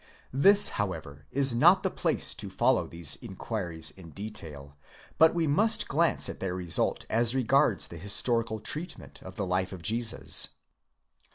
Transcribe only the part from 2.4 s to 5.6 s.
follow these inquiries in detail; but we